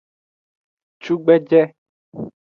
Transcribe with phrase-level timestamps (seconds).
[1.03, 1.61] Cugbeje.